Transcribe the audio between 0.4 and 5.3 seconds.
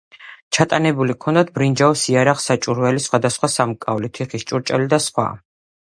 ჩატანებული ჰქონდათ ბრინჯაოს იარაღ-საჭურველი, სხვადასხვა სამკაული, თიხის ჭურჭელი და სხვა.